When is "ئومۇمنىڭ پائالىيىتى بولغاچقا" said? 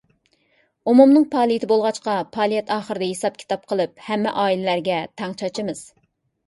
0.91-2.15